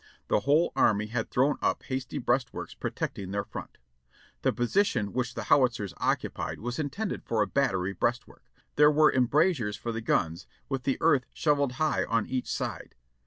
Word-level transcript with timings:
The 0.29 0.39
whole 0.39 0.71
army 0.75 1.05
had 1.09 1.29
thrown 1.29 1.57
up 1.61 1.83
hasty 1.83 2.17
breastworks 2.17 2.73
protecting 2.73 3.29
their 3.29 3.43
front. 3.43 3.77
"The 4.41 4.51
position 4.51 5.13
which 5.13 5.35
the 5.35 5.43
Howitzers 5.43 5.93
occupied 5.97 6.59
was 6.59 6.79
intended 6.79 7.23
for 7.23 7.43
a 7.43 7.47
battery 7.47 7.93
breastwork; 7.93 8.49
there 8.77 8.89
were 8.89 9.13
embrasures 9.13 9.77
for 9.77 9.91
the 9.91 10.01
guns, 10.01 10.47
with 10.67 10.85
the 10.85 10.97
earth 11.01 11.27
shovelled 11.35 11.73
high 11.73 12.05
on 12.05 12.25
each 12.25 12.51
side. 12.51 12.95